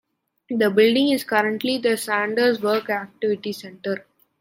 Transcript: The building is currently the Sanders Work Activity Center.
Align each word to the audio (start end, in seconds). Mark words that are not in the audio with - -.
The 0.49 0.71
building 0.71 1.09
is 1.09 1.23
currently 1.23 1.77
the 1.77 1.95
Sanders 1.95 2.59
Work 2.59 2.89
Activity 2.89 3.51
Center. 3.53 4.07